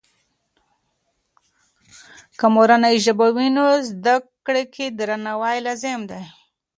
[2.39, 6.23] که مورنۍ ژبه وي، نو زده کړې کې درناوی لازم دی.